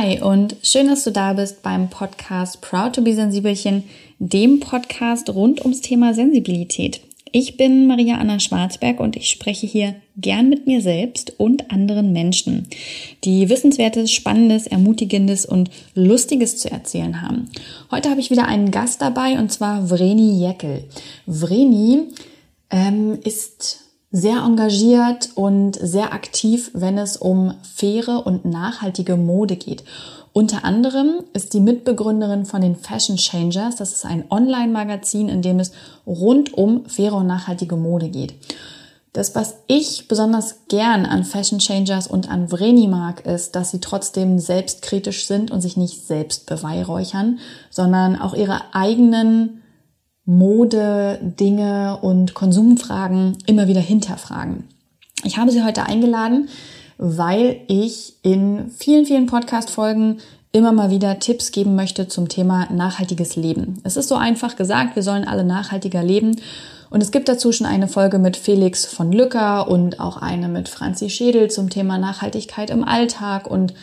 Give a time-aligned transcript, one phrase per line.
[0.00, 3.84] Hi und schön, dass du da bist beim Podcast Proud to be Sensibelchen,
[4.18, 7.02] dem Podcast rund ums Thema Sensibilität.
[7.32, 12.14] Ich bin Maria Anna Schwarzberg und ich spreche hier gern mit mir selbst und anderen
[12.14, 12.66] Menschen,
[13.24, 17.50] die Wissenswertes, Spannendes, Ermutigendes und Lustiges zu erzählen haben.
[17.90, 20.84] Heute habe ich wieder einen Gast dabei und zwar Vreni Jeckel.
[21.26, 22.04] Vreni
[22.70, 29.84] ähm, ist sehr engagiert und sehr aktiv, wenn es um faire und nachhaltige Mode geht.
[30.32, 33.76] Unter anderem ist die Mitbegründerin von den Fashion Changers.
[33.76, 35.72] Das ist ein Online-Magazin, in dem es
[36.06, 38.34] rund um faire und nachhaltige Mode geht.
[39.12, 43.80] Das, was ich besonders gern an Fashion Changers und an Vreni mag, ist, dass sie
[43.80, 47.40] trotzdem selbstkritisch sind und sich nicht selbst beweihräuchern,
[47.70, 49.62] sondern auch ihre eigenen
[50.30, 54.68] Mode, Dinge und Konsumfragen immer wieder hinterfragen.
[55.24, 56.48] Ich habe sie heute eingeladen,
[56.98, 60.18] weil ich in vielen, vielen Podcast-Folgen
[60.52, 63.80] immer mal wieder Tipps geben möchte zum Thema nachhaltiges Leben.
[63.82, 66.40] Es ist so einfach gesagt, wir sollen alle nachhaltiger leben.
[66.90, 70.68] Und es gibt dazu schon eine Folge mit Felix von Lücker und auch eine mit
[70.68, 73.74] Franzi Schädel zum Thema Nachhaltigkeit im Alltag und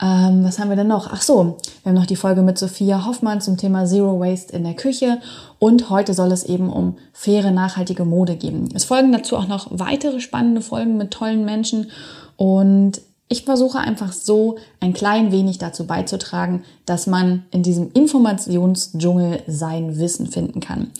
[0.00, 1.08] ähm, was haben wir denn noch?
[1.10, 4.62] Ach so, wir haben noch die Folge mit Sophia Hoffmann zum Thema Zero Waste in
[4.62, 5.20] der Küche.
[5.58, 8.68] Und heute soll es eben um faire, nachhaltige Mode geben.
[8.74, 11.90] Es folgen dazu auch noch weitere spannende Folgen mit tollen Menschen.
[12.36, 19.42] Und ich versuche einfach so ein klein wenig dazu beizutragen, dass man in diesem Informationsdschungel
[19.48, 20.92] sein Wissen finden kann.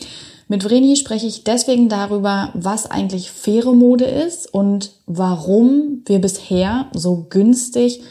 [0.49, 6.87] Mit Vreni spreche ich deswegen darüber, was eigentlich faire Mode ist und warum wir bisher
[6.95, 8.03] so günstig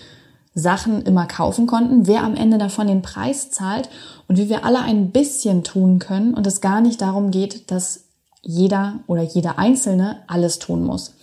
[0.57, 3.89] Sachen immer kaufen konnten, wer am Ende davon den Preis zahlt
[4.27, 8.05] und wie wir alle ein bisschen tun können und es gar nicht darum geht, dass
[8.41, 11.13] jeder oder jeder Einzelne alles tun muss.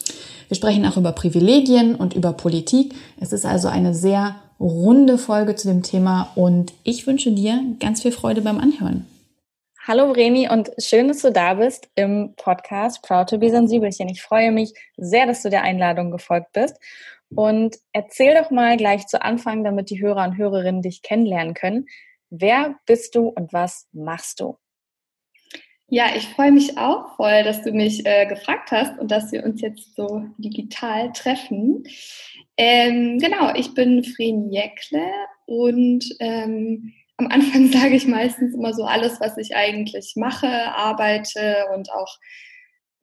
[0.46, 2.94] Wir sprechen auch über Privilegien und über Politik.
[3.18, 8.02] Es ist also eine sehr runde Folge zu dem Thema und ich wünsche dir ganz
[8.02, 9.04] viel Freude beim Anhören.
[9.86, 14.08] Hallo Vreni und schön, dass du da bist im Podcast Proud to be Sensibelchen.
[14.08, 16.76] Ich freue mich sehr, dass du der Einladung gefolgt bist
[17.36, 21.86] und erzähl doch mal gleich zu Anfang, damit die Hörer und Hörerinnen dich kennenlernen können.
[22.30, 24.56] Wer bist du und was machst du?
[25.88, 29.44] Ja, ich freue mich auch voll, dass du mich äh, gefragt hast und dass wir
[29.44, 31.84] uns jetzt so digital treffen.
[32.56, 35.06] Ähm, genau, ich bin Fren Jäckle
[35.46, 41.66] und ähm, am Anfang sage ich meistens immer so alles, was ich eigentlich mache, arbeite
[41.74, 42.18] und auch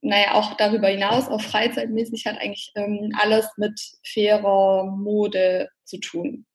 [0.02, 6.46] naja, auch darüber hinaus, auch freizeitmäßig, hat eigentlich ähm, alles mit fairer Mode zu tun.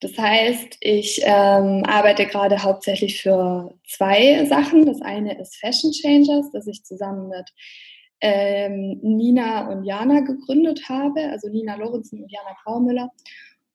[0.00, 4.84] Das heißt, ich ähm, arbeite gerade hauptsächlich für zwei Sachen.
[4.84, 7.48] Das eine ist Fashion Changers, das ich zusammen mit
[8.20, 13.10] ähm, Nina und Jana gegründet habe, also Nina Lorenzen und Jana Graumüller.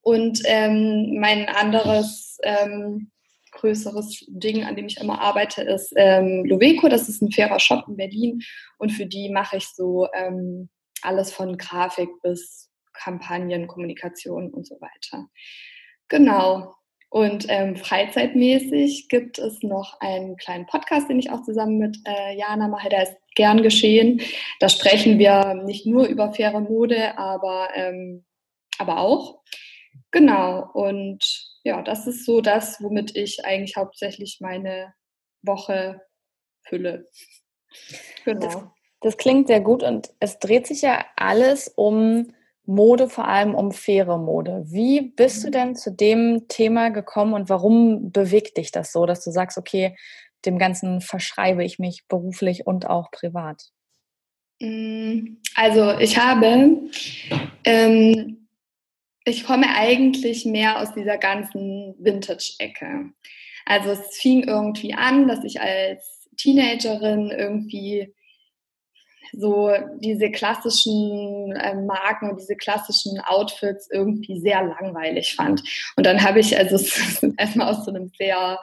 [0.02, 3.12] Und ähm, mein anderes ähm,
[3.58, 6.88] größeres Ding, an dem ich immer arbeite, ist ähm, Loveco.
[6.88, 8.42] Das ist ein fairer Shop in Berlin
[8.78, 10.70] und für die mache ich so ähm,
[11.02, 15.28] alles von Grafik bis Kampagnen, Kommunikation und so weiter.
[16.08, 16.74] Genau.
[17.10, 22.38] Und ähm, freizeitmäßig gibt es noch einen kleinen Podcast, den ich auch zusammen mit äh,
[22.38, 22.90] Jana mache.
[22.90, 24.22] Der ist gern geschehen.
[24.60, 28.26] Da sprechen wir nicht nur über faire Mode, aber, ähm,
[28.78, 29.40] aber auch.
[30.12, 30.70] Genau.
[30.74, 34.94] Und ja, das ist so das, womit ich eigentlich hauptsächlich meine
[35.42, 36.02] Woche
[36.64, 37.08] fülle.
[38.24, 38.40] Genau.
[38.40, 38.58] Das,
[39.02, 42.34] das klingt sehr gut und es dreht sich ja alles um
[42.66, 44.64] Mode, vor allem um faire Mode.
[44.66, 45.52] Wie bist du mhm.
[45.52, 49.96] denn zu dem Thema gekommen und warum bewegt dich das so, dass du sagst, okay,
[50.46, 53.72] dem Ganzen verschreibe ich mich beruflich und auch privat?
[54.60, 56.90] Mm, also ich habe
[57.64, 58.47] ähm,
[59.28, 63.12] ich komme eigentlich mehr aus dieser ganzen Vintage-Ecke.
[63.66, 68.14] Also es fing irgendwie an, dass ich als Teenagerin irgendwie
[69.34, 75.62] so diese klassischen äh, Marken und diese klassischen Outfits irgendwie sehr langweilig fand.
[75.98, 76.78] Und dann habe ich also
[77.38, 78.58] erstmal aus so einem sehr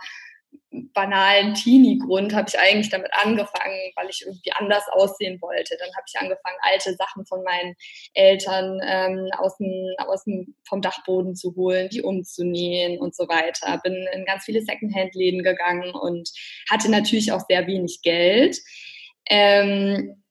[0.93, 5.77] banalen Teenie-Grund habe ich eigentlich damit angefangen, weil ich irgendwie anders aussehen wollte.
[5.79, 7.75] Dann habe ich angefangen, alte Sachen von meinen
[8.15, 13.79] Eltern ähm, aus dem, aus dem, vom Dachboden zu holen, die umzunähen und so weiter.
[13.83, 16.31] Bin in ganz viele Secondhand-Läden gegangen und
[16.71, 18.59] hatte natürlich auch sehr wenig Geld.
[19.29, 20.23] Ähm,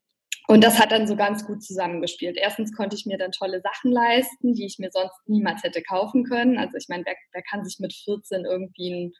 [0.47, 2.37] und das hat dann so ganz gut zusammengespielt.
[2.37, 6.25] Erstens konnte ich mir dann tolle Sachen leisten, die ich mir sonst niemals hätte kaufen
[6.25, 6.57] können.
[6.57, 9.13] Also ich meine, wer, wer kann sich mit 14 irgendwie ein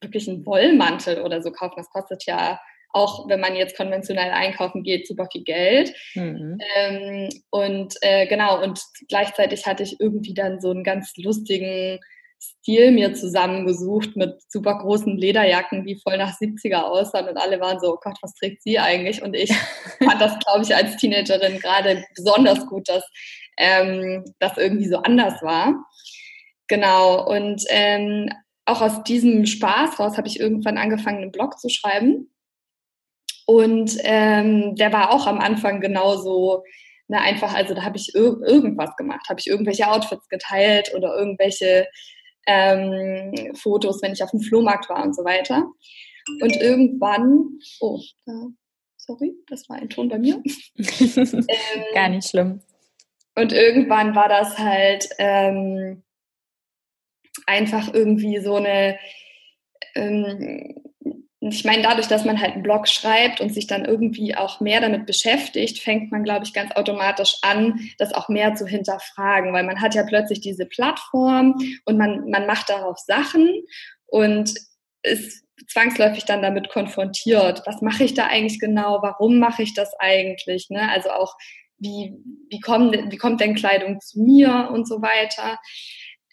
[0.00, 1.74] wirklich einen Wollmantel oder so kaufen.
[1.76, 2.60] Das kostet ja
[2.90, 5.94] auch, wenn man jetzt konventionell einkaufen geht, super viel Geld.
[6.14, 6.58] Mhm.
[6.76, 11.98] Ähm, und äh, genau, und gleichzeitig hatte ich irgendwie dann so einen ganz lustigen
[12.40, 17.80] Stil mir zusammengesucht mit super großen Lederjacken, die voll nach 70er aussahen und alle waren
[17.80, 19.22] so, oh Gott, was trägt sie eigentlich?
[19.22, 19.52] Und ich
[19.98, 23.04] fand das, glaube ich, als Teenagerin gerade besonders gut, dass
[23.56, 25.84] ähm, das irgendwie so anders war.
[26.68, 28.30] Genau, und ähm,
[28.68, 32.30] auch aus diesem Spaß raus habe ich irgendwann angefangen, einen Blog zu schreiben.
[33.46, 36.62] Und ähm, der war auch am Anfang genauso
[37.10, 41.16] Ne, einfach, also da habe ich ir irgendwas gemacht, habe ich irgendwelche Outfits geteilt oder
[41.16, 41.88] irgendwelche
[42.46, 45.66] ähm, Fotos, wenn ich auf dem Flohmarkt war und so weiter.
[46.42, 48.48] Und irgendwann, oh, äh,
[48.98, 50.42] sorry, das war ein Ton bei mir.
[50.76, 51.46] ähm,
[51.94, 52.60] Gar nicht schlimm.
[53.34, 56.02] Und irgendwann war das halt ähm,
[57.48, 58.98] einfach irgendwie so eine,
[59.94, 60.76] ähm,
[61.40, 64.80] ich meine, dadurch, dass man halt einen Blog schreibt und sich dann irgendwie auch mehr
[64.80, 69.64] damit beschäftigt, fängt man, glaube ich, ganz automatisch an, das auch mehr zu hinterfragen, weil
[69.64, 71.54] man hat ja plötzlich diese Plattform
[71.84, 73.48] und man, man macht darauf Sachen
[74.06, 74.52] und
[75.02, 77.62] ist zwangsläufig dann damit konfrontiert.
[77.66, 78.98] Was mache ich da eigentlich genau?
[79.02, 80.70] Warum mache ich das eigentlich?
[80.70, 80.90] Ne?
[80.90, 81.36] Also auch,
[81.78, 82.14] wie,
[82.50, 85.58] wie, kommen, wie kommt denn Kleidung zu mir und so weiter.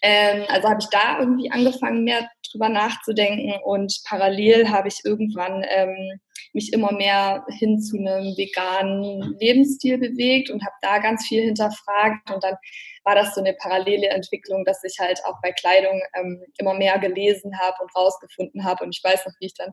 [0.02, 5.64] Ähm, also habe ich da irgendwie angefangen, mehr drüber nachzudenken und parallel habe ich irgendwann
[5.70, 6.20] ähm,
[6.54, 12.32] mich immer mehr hin zu einem veganen Lebensstil bewegt und habe da ganz viel hinterfragt
[12.32, 12.56] und dann
[13.06, 16.98] war das so eine parallele Entwicklung, dass ich halt auch bei Kleidung ähm, immer mehr
[16.98, 18.84] gelesen habe und rausgefunden habe.
[18.84, 19.72] Und ich weiß noch, wie ich dann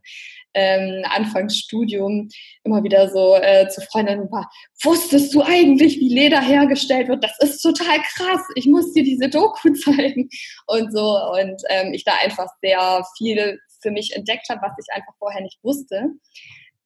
[0.54, 2.28] ähm, Anfangs Studium
[2.62, 4.50] immer wieder so äh, zu Freundinnen war,
[4.82, 7.24] wusstest du eigentlich, wie Leder hergestellt wird?
[7.24, 8.42] Das ist total krass.
[8.54, 10.28] Ich muss dir diese Doku zeigen
[10.66, 11.18] und so.
[11.32, 15.40] Und ähm, ich da einfach sehr viel für mich entdeckt habe, was ich einfach vorher
[15.40, 16.10] nicht wusste.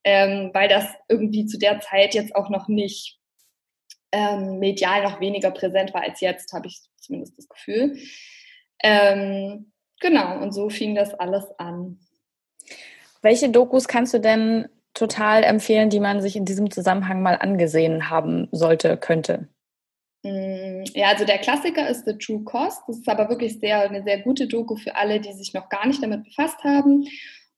[0.05, 3.16] Ähm, weil das irgendwie zu der Zeit jetzt auch noch nicht
[4.13, 7.97] ähm, medial noch weniger präsent war als jetzt, habe ich zumindest das Gefühl.
[8.83, 11.99] Ähm, genau, und so fing das alles an.
[13.23, 18.09] Welche Dokus kannst du denn total empfehlen, die man sich in diesem Zusammenhang mal angesehen
[18.11, 19.49] haben sollte, könnte?
[20.23, 22.83] Mm, ja, also der Klassiker ist The True Cost.
[22.87, 25.87] Das ist aber wirklich sehr, eine sehr gute Doku für alle, die sich noch gar
[25.87, 27.07] nicht damit befasst haben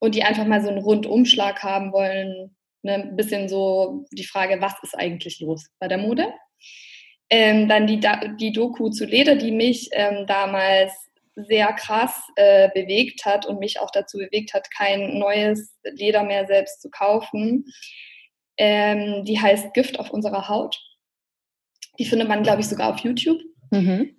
[0.01, 2.57] und die einfach mal so einen Rundumschlag haben wollen.
[2.83, 2.95] Ne?
[2.95, 6.33] Ein bisschen so die Frage, was ist eigentlich los bei der Mode?
[7.31, 8.01] Ähm, dann die,
[8.41, 10.93] die Doku zu Leder, die mich ähm, damals
[11.35, 16.47] sehr krass äh, bewegt hat und mich auch dazu bewegt hat, kein neues Leder mehr
[16.47, 17.67] selbst zu kaufen.
[18.57, 20.81] Ähm, die heißt Gift auf unserer Haut.
[21.99, 23.41] Die findet man, glaube ich, sogar auf YouTube.
[23.71, 24.17] Mhm.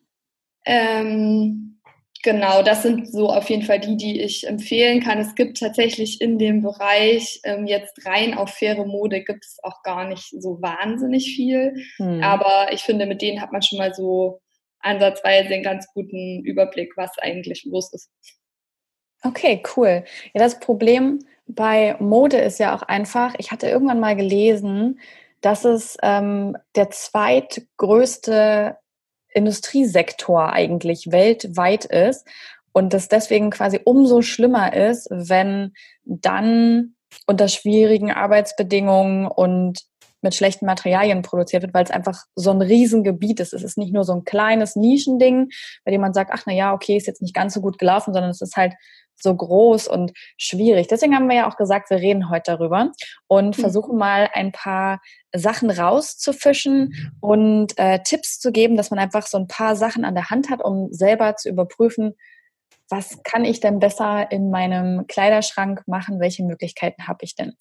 [2.22, 5.20] Genau, das sind so auf jeden Fall die, die ich empfehlen kann.
[5.20, 9.82] Es gibt tatsächlich in dem Bereich ähm, jetzt rein auf faire Mode gibt es auch
[9.84, 11.74] gar nicht so wahnsinnig viel.
[11.96, 12.22] Hm.
[12.22, 14.42] Aber ich finde, mit denen hat man schon mal so
[14.80, 18.10] ansatzweise einen ganz guten Überblick, was eigentlich los ist.
[19.24, 20.04] Okay, cool.
[20.34, 25.00] Ja, das Problem bei Mode ist ja auch einfach, ich hatte irgendwann mal gelesen,
[25.42, 28.78] dass es ähm, der zweitgrößte
[29.34, 32.28] Industriesektor eigentlich weltweit ist
[32.72, 35.74] und das deswegen quasi umso schlimmer ist, wenn
[36.06, 36.96] dann
[37.26, 39.82] unter schwierigen Arbeitsbedingungen und
[40.22, 43.54] mit schlechten Materialien produziert wird, weil es einfach so ein Riesengebiet ist.
[43.54, 45.50] Es ist nicht nur so ein kleines Nischending,
[45.86, 48.14] bei dem man sagt, ach na ja, okay, ist jetzt nicht ganz so gut gelaufen,
[48.14, 48.74] sondern es ist halt
[49.22, 50.88] so groß und schwierig.
[50.88, 52.92] Deswegen haben wir ja auch gesagt, wir reden heute darüber
[53.28, 53.62] und mhm.
[53.62, 55.02] versuchen mal ein paar
[55.34, 60.16] Sachen rauszufischen und äh, Tipps zu geben, dass man einfach so ein paar Sachen an
[60.16, 62.16] der Hand hat, um selber zu überprüfen,
[62.90, 67.54] was kann ich denn besser in meinem Kleiderschrank machen, welche Möglichkeiten habe ich denn.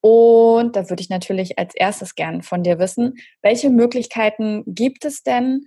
[0.00, 5.22] Und da würde ich natürlich als erstes gern von dir wissen, welche Möglichkeiten gibt es
[5.22, 5.66] denn,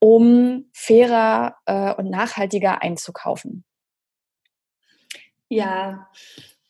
[0.00, 3.64] um fairer äh, und nachhaltiger einzukaufen?
[5.48, 6.08] Ja,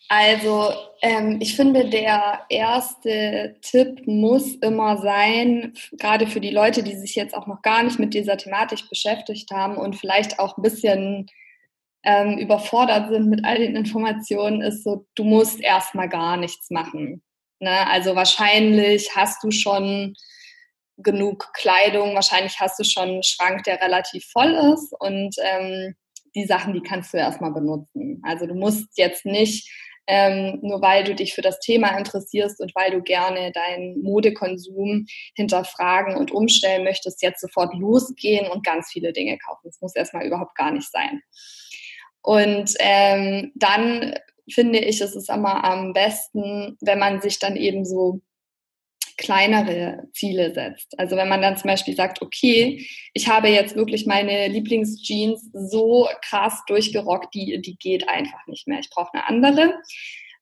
[0.09, 6.97] also ähm, ich finde, der erste Tipp muss immer sein, gerade für die Leute, die
[6.97, 10.63] sich jetzt auch noch gar nicht mit dieser Thematik beschäftigt haben und vielleicht auch ein
[10.63, 11.27] bisschen
[12.05, 17.23] ähm, überfordert sind mit all den Informationen, ist so, du musst erstmal gar nichts machen.
[17.61, 17.87] Ne?
[17.89, 20.15] Also wahrscheinlich hast du schon
[20.97, 25.95] genug Kleidung, wahrscheinlich hast du schon einen Schrank, der relativ voll ist und ähm,
[26.35, 28.21] die Sachen, die kannst du erstmal benutzen.
[28.25, 29.71] Also du musst jetzt nicht,
[30.07, 35.07] ähm, nur weil du dich für das Thema interessierst und weil du gerne deinen Modekonsum
[35.35, 39.63] hinterfragen und umstellen möchtest, jetzt sofort losgehen und ganz viele Dinge kaufen.
[39.65, 41.21] Das muss erstmal überhaupt gar nicht sein.
[42.23, 44.15] Und ähm, dann
[44.51, 48.21] finde ich, es ist immer am besten, wenn man sich dann eben so
[49.19, 50.99] kleinere Ziele setzt.
[50.99, 56.09] Also wenn man dann zum Beispiel sagt, okay, ich habe jetzt wirklich meine Lieblingsjeans so
[56.23, 58.79] krass durchgerockt, die, die geht einfach nicht mehr.
[58.79, 59.75] Ich brauche eine andere.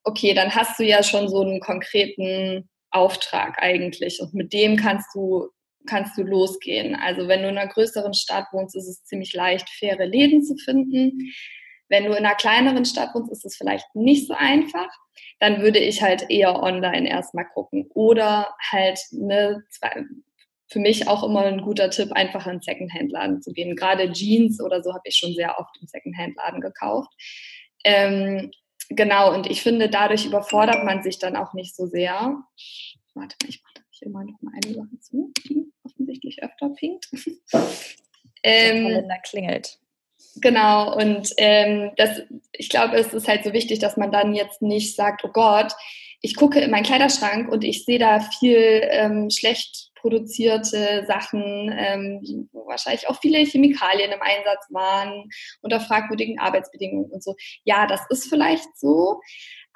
[0.04, 5.14] Okay, dann hast du ja schon so einen konkreten Auftrag eigentlich und mit dem kannst
[5.14, 5.48] du
[5.86, 6.96] kannst du losgehen.
[6.96, 10.56] Also wenn du in einer größeren Stadt wohnst, ist es ziemlich leicht, faire Läden zu
[10.56, 11.32] finden.
[11.88, 14.88] Wenn du in einer kleineren Stadt wohnst, ist es vielleicht nicht so einfach.
[15.38, 17.88] Dann würde ich halt eher online erstmal gucken.
[17.94, 19.62] Oder halt ne,
[20.68, 23.76] für mich auch immer ein guter Tipp, einfach in einen Secondhand-Laden zu gehen.
[23.76, 27.12] Gerade Jeans oder so habe ich schon sehr oft im Secondhand-Laden gekauft.
[27.84, 28.50] Ähm,
[28.88, 32.42] genau, und ich finde, dadurch überfordert man sich dann auch nicht so sehr.
[33.14, 37.08] Warte mal, ich mache hier mal noch mal eine Sache zu, die offensichtlich öfter pinkt.
[38.42, 39.78] ähm, Kalender klingelt.
[40.40, 44.60] Genau, und ähm, das, ich glaube, es ist halt so wichtig, dass man dann jetzt
[44.60, 45.72] nicht sagt, oh Gott,
[46.20, 52.48] ich gucke in meinen Kleiderschrank und ich sehe da viel ähm, schlecht produzierte Sachen, ähm,
[52.52, 55.28] wo wahrscheinlich auch viele Chemikalien im Einsatz waren,
[55.62, 57.34] unter fragwürdigen Arbeitsbedingungen und so.
[57.64, 59.20] Ja, das ist vielleicht so,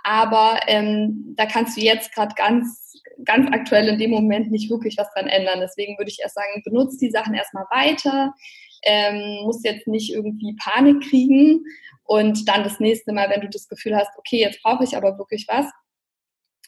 [0.02, 4.96] aber ähm, da kannst du jetzt gerade ganz, ganz aktuell in dem Moment nicht wirklich
[4.98, 5.60] was dran ändern.
[5.60, 8.34] Deswegen würde ich erst sagen, benutze die Sachen erstmal weiter,
[8.82, 11.64] ähm, musst jetzt nicht irgendwie Panik kriegen
[12.04, 15.18] und dann das nächste Mal, wenn du das Gefühl hast, okay, jetzt brauche ich aber
[15.18, 15.66] wirklich was,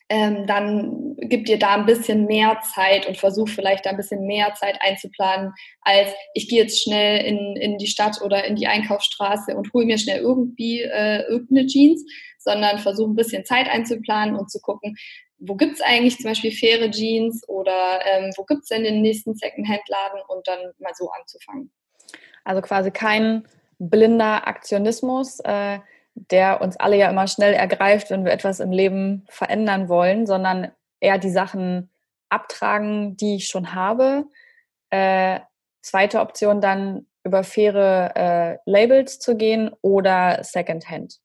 [0.09, 4.26] ähm, dann gib dir da ein bisschen mehr Zeit und versuch vielleicht da ein bisschen
[4.26, 8.66] mehr Zeit einzuplanen, als ich gehe jetzt schnell in, in die Stadt oder in die
[8.66, 12.04] Einkaufsstraße und hole mir schnell irgendwie äh, irgendeine Jeans,
[12.38, 14.97] sondern versuch ein bisschen Zeit einzuplanen und zu gucken,
[15.38, 19.00] wo gibt es eigentlich zum Beispiel faire Jeans oder ähm, wo gibt es denn den
[19.00, 21.73] nächsten Secondhand-Laden und dann mal so anzufangen.
[22.44, 23.44] Also quasi kein
[23.78, 25.80] blinder Aktionismus, äh,
[26.14, 30.70] der uns alle ja immer schnell ergreift, wenn wir etwas im Leben verändern wollen, sondern
[31.00, 31.90] eher die Sachen
[32.28, 34.26] abtragen, die ich schon habe.
[34.90, 35.40] Äh,
[35.80, 41.18] zweite Option dann über faire äh, Labels zu gehen oder Secondhand.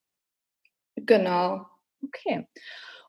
[0.95, 1.65] Genau.
[2.03, 2.47] Okay.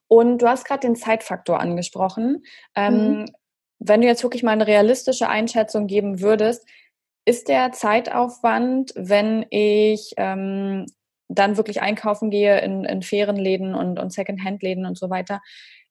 [0.08, 2.44] Und du hast gerade den Zeitfaktor angesprochen.
[2.74, 3.24] Ähm, mhm.
[3.78, 6.66] Wenn du jetzt wirklich mal eine realistische Einschätzung geben würdest,
[7.28, 10.86] ist der Zeitaufwand, wenn ich ähm,
[11.28, 15.42] dann wirklich einkaufen gehe in, in fairen Läden und, und Secondhand-Läden und so weiter,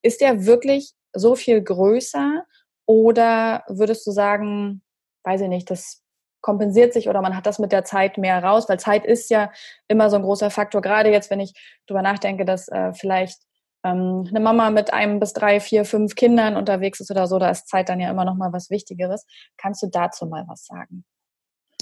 [0.02, 2.44] ist der wirklich so viel größer
[2.88, 4.82] oder würdest du sagen,
[5.26, 6.02] weiß ich nicht, das
[6.42, 9.52] kompensiert sich oder man hat das mit der Zeit mehr raus, weil Zeit ist ja
[9.88, 10.82] immer so ein großer Faktor.
[10.82, 11.54] Gerade jetzt, wenn ich
[11.86, 13.38] darüber nachdenke, dass äh, vielleicht
[13.84, 17.52] ähm, eine Mama mit einem bis drei, vier, fünf Kindern unterwegs ist oder so, da
[17.52, 19.24] ist Zeit dann ja immer noch mal was Wichtigeres.
[19.56, 21.06] Kannst du dazu mal was sagen?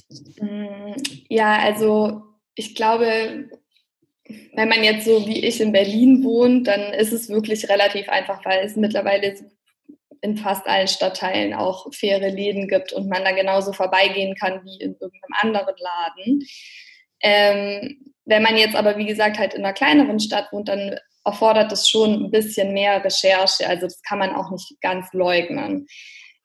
[0.10, 0.94] Mm,
[1.30, 2.22] ja, also
[2.56, 3.50] ich glaube,
[4.54, 8.44] wenn man jetzt so wie ich in Berlin wohnt, dann ist es wirklich relativ einfach,
[8.46, 9.36] weil es mittlerweile
[10.22, 14.78] in fast allen Stadtteilen auch faire Läden gibt und man da genauso vorbeigehen kann wie
[14.82, 16.48] in irgendeinem anderen Laden.
[17.22, 21.72] Ähm, wenn man jetzt aber, wie gesagt, halt in einer kleineren Stadt wohnt, dann erfordert
[21.72, 23.68] es schon ein bisschen mehr Recherche.
[23.68, 25.88] Also das kann man auch nicht ganz leugnen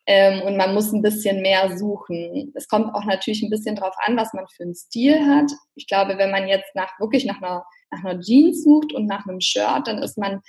[0.06, 2.52] ähm, und man muss ein bisschen mehr suchen.
[2.54, 5.50] Es kommt auch natürlich ein bisschen drauf an, was man für einen Stil hat.
[5.74, 9.26] Ich glaube, wenn man jetzt nach wirklich nach einer, nach einer Jeans sucht und nach
[9.26, 10.40] einem Shirt, dann ist man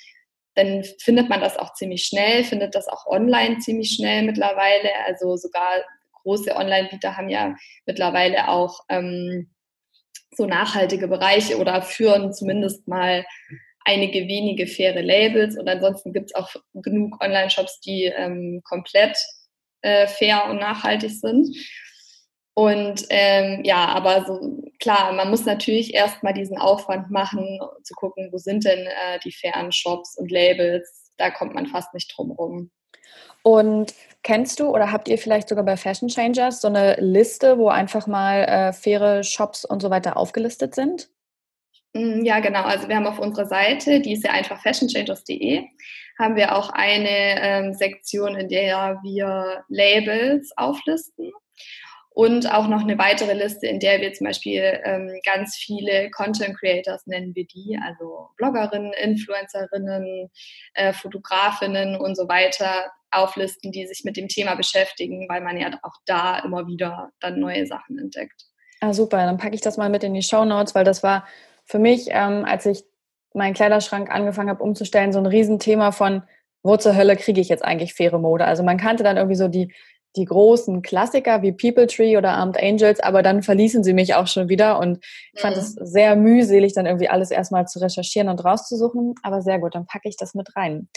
[0.56, 4.90] dann findet man das auch ziemlich schnell, findet das auch online ziemlich schnell mittlerweile.
[5.06, 5.82] Also sogar
[6.24, 7.56] große Online-Bieter haben ja
[7.86, 9.50] mittlerweile auch ähm,
[10.32, 13.26] so nachhaltige Bereiche oder führen zumindest mal
[13.86, 19.18] einige wenige faire Labels und ansonsten gibt es auch genug Online-Shops, die ähm, komplett
[19.82, 21.56] äh, fair und nachhaltig sind.
[22.54, 28.30] Und ähm, ja, aber so klar, man muss natürlich erstmal diesen Aufwand machen, zu gucken,
[28.32, 31.12] wo sind denn äh, die fairen Shops und Labels.
[31.18, 32.72] Da kommt man fast nicht drum rum.
[33.44, 37.70] Und kennst du oder habt ihr vielleicht sogar bei Fashion Changers so eine Liste, wo
[37.70, 41.10] einfach mal äh, faire Shops und so weiter aufgelistet sind?
[41.94, 42.64] Mm, ja, genau.
[42.64, 45.64] Also wir haben auf unserer Seite, die ist ja einfach fashionchangers.de,
[46.20, 51.32] haben wir auch eine ähm, Sektion, in der wir Labels auflisten.
[52.14, 56.60] Und auch noch eine weitere Liste, in der wir zum Beispiel ähm, ganz viele Content
[56.60, 60.30] Creators nennen wir die, also Bloggerinnen, Influencerinnen,
[60.74, 65.72] äh, Fotografinnen und so weiter auflisten, die sich mit dem Thema beschäftigen, weil man ja
[65.84, 68.46] auch da immer wieder dann neue Sachen entdeckt.
[68.82, 71.26] Ah, super, dann packe ich das mal mit in die Show Notes, weil das war
[71.64, 72.84] für mich, ähm, als ich
[73.34, 76.24] meinen Kleiderschrank angefangen habe umzustellen, so ein Riesenthema von,
[76.64, 78.46] wo zur Hölle kriege ich jetzt eigentlich faire Mode?
[78.46, 79.74] Also man kannte dann irgendwie so die,
[80.16, 84.28] die großen Klassiker wie People Tree oder Armed Angels, aber dann verließen sie mich auch
[84.28, 85.86] schon wieder und ich fand es mhm.
[85.86, 89.16] sehr mühselig, dann irgendwie alles erstmal zu recherchieren und rauszusuchen.
[89.24, 90.90] Aber sehr gut, dann packe ich das mit rein.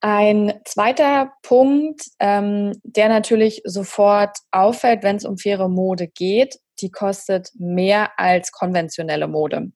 [0.00, 6.90] Ein zweiter Punkt, ähm, der natürlich sofort auffällt, wenn es um faire Mode geht, die
[6.90, 9.72] kostet mehr als konventionelle Mode.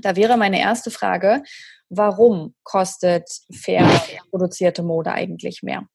[0.00, 1.42] Da wäre meine erste Frage,
[1.88, 3.88] warum kostet fair
[4.30, 5.86] produzierte Mode eigentlich mehr?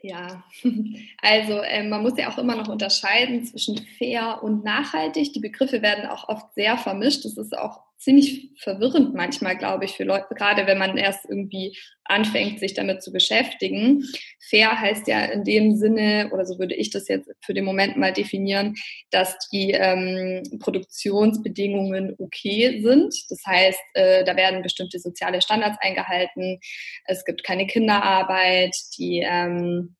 [0.00, 0.44] Ja,
[1.22, 5.32] also ähm, man muss ja auch immer noch unterscheiden zwischen fair und nachhaltig.
[5.32, 7.24] Die Begriffe werden auch oft sehr vermischt.
[7.24, 11.76] Das ist auch ziemlich verwirrend manchmal, glaube ich, für Leute, gerade wenn man erst irgendwie
[12.04, 14.04] anfängt, sich damit zu beschäftigen.
[14.48, 17.96] Fair heißt ja in dem Sinne, oder so würde ich das jetzt für den Moment
[17.96, 18.74] mal definieren,
[19.10, 23.14] dass die ähm, Produktionsbedingungen okay sind.
[23.28, 26.60] Das heißt, äh, da werden bestimmte soziale Standards eingehalten.
[27.04, 29.96] Es gibt keine Kinderarbeit, die ähm,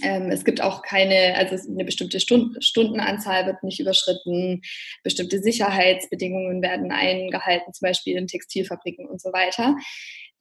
[0.00, 4.62] ähm, es gibt auch keine, also eine bestimmte Stund, Stundenanzahl wird nicht überschritten,
[5.02, 9.76] bestimmte Sicherheitsbedingungen werden eingehalten, zum Beispiel in Textilfabriken und so weiter.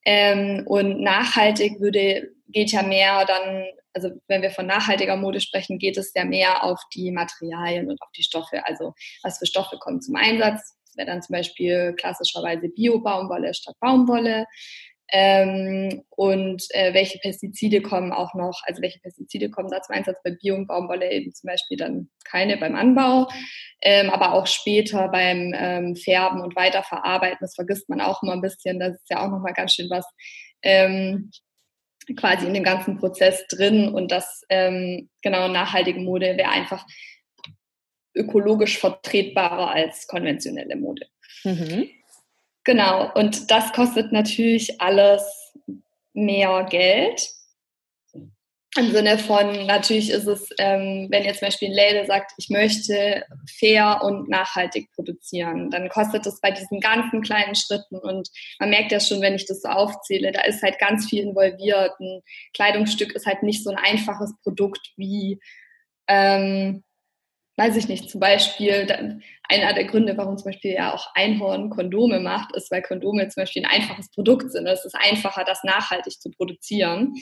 [0.06, 5.80] Ähm, und nachhaltig würde, geht ja mehr dann, also wenn wir von nachhaltiger Mode sprechen,
[5.80, 8.66] geht es ja mehr auf die Materialien und auf die Stoffe.
[8.66, 10.76] Also was für Stoffe kommen zum Einsatz?
[10.86, 14.46] Das wäre dann zum Beispiel klassischerweise Bio-Baumwolle statt Baumwolle
[15.12, 20.18] ähm, und äh, welche Pestizide kommen auch noch, also welche Pestizide kommen da zum Einsatz?
[20.24, 23.28] Bei Bio- und Baumwolle eben zum Beispiel dann keine beim Anbau,
[23.82, 28.42] ähm, aber auch später beim ähm, Färben und Weiterverarbeiten, das vergisst man auch immer ein
[28.42, 30.06] bisschen, das ist ja auch nochmal ganz schön was
[30.64, 31.32] ähm,
[32.16, 33.90] quasi in dem ganzen Prozess drin.
[33.90, 36.86] Und das ähm, genau nachhaltige Mode wäre einfach
[38.16, 41.08] ökologisch vertretbarer als konventionelle Mode.
[41.44, 41.90] Mhm.
[42.64, 45.54] Genau, und das kostet natürlich alles
[46.14, 47.30] mehr Geld.
[48.78, 52.50] Im Sinne von, natürlich ist es, ähm, wenn jetzt zum Beispiel ein Label sagt, ich
[52.50, 53.26] möchte
[53.60, 58.94] fair und nachhaltig produzieren, dann kostet es bei diesen ganzen kleinen Schritten und man merkt
[58.94, 61.92] ja schon, wenn ich das so aufzähle, da ist halt ganz viel involviert.
[62.00, 62.22] Ein
[62.54, 65.42] Kleidungsstück ist halt nicht so ein einfaches Produkt wie
[66.08, 66.84] ähm,
[67.62, 72.20] weiß ich nicht, zum Beispiel, einer der Gründe, warum zum Beispiel ja auch Einhorn Kondome
[72.20, 74.66] macht, ist, weil Kondome zum Beispiel ein einfaches Produkt sind.
[74.66, 77.14] Es ist einfacher, das nachhaltig zu produzieren.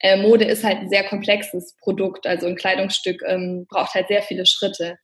[0.00, 4.22] Äh, Mode ist halt ein sehr komplexes Produkt, also ein Kleidungsstück ähm, braucht halt sehr
[4.22, 4.98] viele Schritte.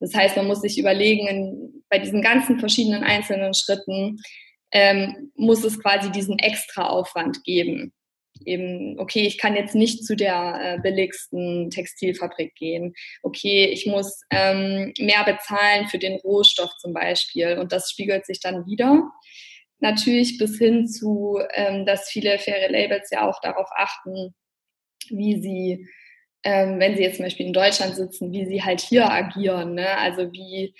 [0.00, 4.16] Das heißt, man muss sich überlegen, in, bei diesen ganzen verschiedenen einzelnen Schritten
[4.72, 7.92] ähm, muss es quasi diesen extra Aufwand geben
[8.46, 12.94] eben, okay, ich kann jetzt nicht zu der äh, billigsten Textilfabrik gehen.
[13.22, 17.58] Okay, ich muss ähm, mehr bezahlen für den Rohstoff zum Beispiel.
[17.58, 19.10] Und das spiegelt sich dann wieder.
[19.80, 24.34] Natürlich bis hin zu, ähm, dass viele faire Labels ja auch darauf achten,
[25.08, 25.88] wie sie,
[26.44, 29.74] ähm, wenn sie jetzt zum Beispiel in Deutschland sitzen, wie sie halt hier agieren.
[29.74, 29.88] Ne?
[29.98, 30.74] Also wie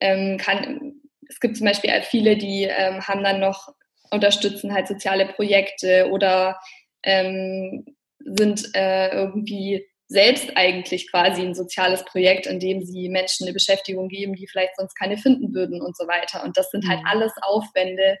[0.00, 0.94] ähm, kann,
[1.28, 3.68] es gibt zum Beispiel viele, die ähm, haben dann noch
[4.10, 6.58] unterstützen halt soziale Projekte oder
[7.02, 7.84] ähm,
[8.18, 14.08] sind äh, irgendwie selbst eigentlich quasi ein soziales Projekt, in dem sie Menschen eine Beschäftigung
[14.08, 16.42] geben, die vielleicht sonst keine finden würden und so weiter.
[16.44, 17.06] Und das sind halt mhm.
[17.06, 18.18] alles Aufwände,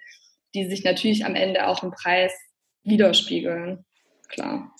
[0.54, 2.32] die sich natürlich am Ende auch im Preis
[2.84, 3.84] widerspiegeln.
[4.28, 4.70] Klar.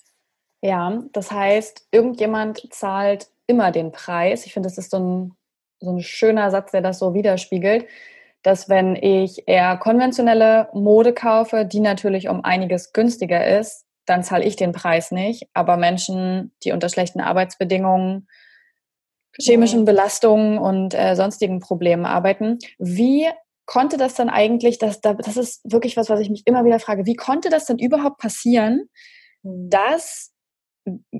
[0.60, 4.44] Ja, das heißt, irgendjemand zahlt immer den Preis.
[4.44, 5.32] Ich finde, das ist so ein,
[5.80, 7.86] so ein schöner Satz, der das so widerspiegelt,
[8.42, 14.44] dass wenn ich eher konventionelle Mode kaufe, die natürlich um einiges günstiger ist, dann zahle
[14.44, 15.48] ich den Preis nicht.
[15.54, 18.26] Aber Menschen, die unter schlechten Arbeitsbedingungen,
[19.38, 23.26] chemischen Belastungen und äh, sonstigen Problemen arbeiten, wie
[23.66, 27.04] konnte das dann eigentlich, das, das ist wirklich was, was ich mich immer wieder frage,
[27.06, 28.88] wie konnte das denn überhaupt passieren,
[29.42, 29.70] hm.
[29.70, 30.32] dass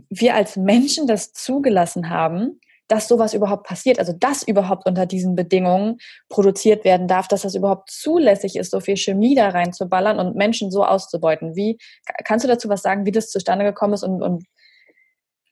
[0.08, 5.36] wir als Menschen das zugelassen haben, dass sowas überhaupt passiert, also dass überhaupt unter diesen
[5.36, 5.98] Bedingungen
[6.28, 10.70] produziert werden darf, dass das überhaupt zulässig ist, so viel Chemie da reinzuballern und Menschen
[10.70, 11.54] so auszubeuten.
[11.54, 11.78] Wie
[12.24, 14.44] kannst du dazu was sagen, wie das zustande gekommen ist und, und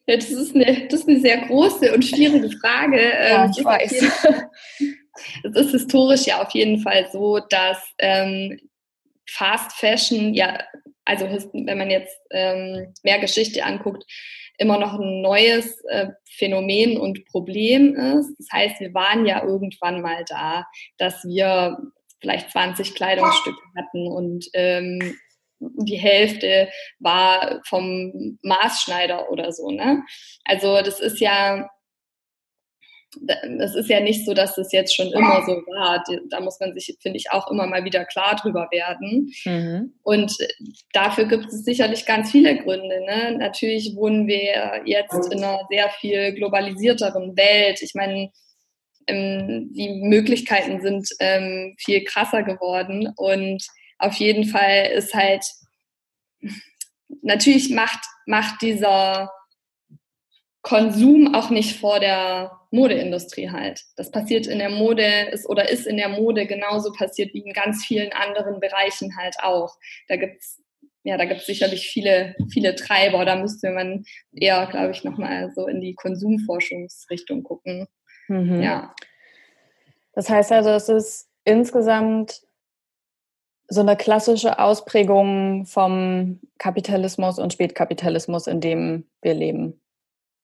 [0.09, 3.01] ja, das ist, eine, das ist eine sehr große und schwierige Frage.
[3.01, 4.05] Ja, ähm, ich weiß.
[5.43, 8.61] Es ist historisch ja auf jeden Fall so, dass ähm,
[9.29, 10.63] Fast Fashion, ja,
[11.07, 14.05] also wenn man jetzt ähm, mehr Geschichte anguckt,
[14.59, 18.35] immer noch ein neues äh, Phänomen und Problem ist.
[18.39, 20.67] Das heißt, wir waren ja irgendwann mal da,
[20.99, 21.79] dass wir
[22.21, 25.17] vielleicht 20 Kleidungsstücke hatten und ähm,
[25.59, 29.71] die Hälfte war vom Maßschneider oder so.
[29.71, 30.03] Ne?
[30.45, 31.71] Also das ist ja
[33.61, 36.03] es ist ja nicht so, dass das jetzt schon immer so war.
[36.31, 39.33] Da muss man sich, finde ich, auch immer mal wieder klar drüber werden.
[39.45, 39.95] Mhm.
[40.03, 40.37] Und
[40.93, 43.05] dafür gibt es sicherlich ganz viele Gründe.
[43.05, 43.37] Ne?
[43.39, 47.83] Natürlich wohnen wir jetzt in einer sehr viel globalisierteren Welt.
[47.83, 48.31] Ich meine,
[49.07, 53.65] ähm, die Möglichkeiten sind ähm, viel krasser geworden und
[53.99, 55.45] auf jeden Fall ist halt
[57.23, 59.31] natürlich macht, macht dieser
[60.63, 63.83] Konsum auch nicht vor der Modeindustrie halt.
[63.97, 67.53] Das passiert in der Mode ist oder ist in der Mode genauso passiert wie in
[67.53, 69.75] ganz vielen anderen Bereichen halt auch.
[70.09, 70.63] Da gibt's
[71.03, 73.25] ja, da gibt's sicherlich viele, viele Treiber.
[73.25, 77.87] Da müsste man eher, glaube ich, nochmal so in die Konsumforschungsrichtung gucken.
[78.27, 78.61] Mhm.
[78.61, 78.93] Ja.
[80.15, 82.43] Das heißt also, es ist insgesamt
[83.69, 89.81] so eine klassische Ausprägung vom Kapitalismus und Spätkapitalismus, in dem wir leben.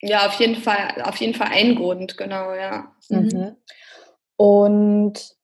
[0.03, 2.93] Ja, auf jeden Fall, auf jeden Fall ein Grund, genau, ja.
[3.09, 3.19] Mhm.
[3.19, 3.57] mhm.
[4.37, 5.37] Und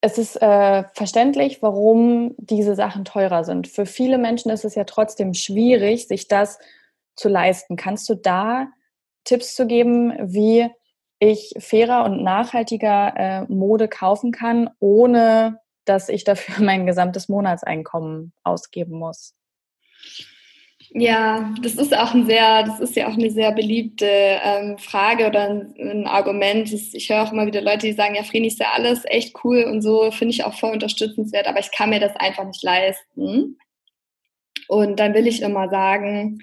[0.00, 3.68] es ist äh, verständlich, warum diese Sachen teurer sind.
[3.68, 6.58] Für viele Menschen ist es ja trotzdem schwierig, sich das
[7.14, 7.76] zu leisten.
[7.76, 8.68] Kannst du da
[9.22, 10.68] Tipps zu geben, wie
[11.20, 18.32] ich fairer und nachhaltiger äh, Mode kaufen kann, ohne dass ich dafür mein gesamtes Monatseinkommen
[18.42, 19.34] ausgeben muss?
[20.96, 25.26] Ja, das ist auch ein sehr, das ist ja auch eine sehr beliebte ähm, Frage
[25.26, 26.72] oder ein, ein Argument.
[26.72, 29.64] Ich höre auch immer wieder Leute, die sagen, ja, Freni ist ja alles echt cool
[29.64, 33.58] und so, finde ich auch voll unterstützenswert, aber ich kann mir das einfach nicht leisten.
[34.68, 36.40] Und dann will ich immer sagen,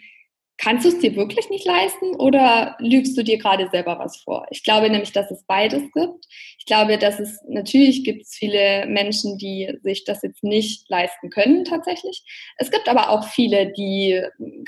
[0.63, 4.45] Kannst du es dir wirklich nicht leisten oder lügst du dir gerade selber was vor?
[4.51, 6.27] Ich glaube nämlich, dass es beides gibt.
[6.59, 11.31] Ich glaube, dass es natürlich gibt es viele Menschen, die sich das jetzt nicht leisten
[11.31, 12.23] können tatsächlich.
[12.57, 14.21] Es gibt aber auch viele, die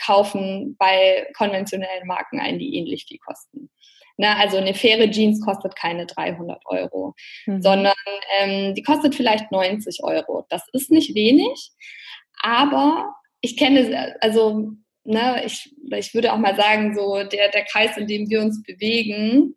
[0.03, 3.69] kaufen bei konventionellen Marken ein, die ähnlich viel kosten.
[4.17, 7.13] Ne, also eine faire Jeans kostet keine 300 Euro,
[7.45, 7.61] mhm.
[7.61, 7.93] sondern
[8.39, 10.45] ähm, die kostet vielleicht 90 Euro.
[10.49, 11.71] Das ist nicht wenig,
[12.41, 17.97] aber ich kenne, also ne, ich, ich würde auch mal sagen, so der, der Kreis,
[17.97, 19.55] in dem wir uns bewegen,